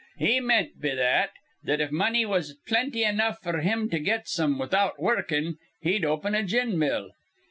He 0.17 0.39
meant 0.39 0.81
be 0.81 0.95
that, 0.95 1.29
that 1.63 1.79
if 1.79 1.91
money 1.91 2.25
was 2.25 2.55
plenty 2.65 3.03
enough 3.03 3.39
f'r 3.43 3.61
him 3.61 3.87
to 3.91 3.99
get 3.99 4.27
some 4.27 4.57
without 4.57 4.97
wurrukin', 4.99 5.57
he'd 5.81 6.03
open 6.05 6.33
a 6.33 6.41
gin 6.41 6.79
mill. 6.79 7.11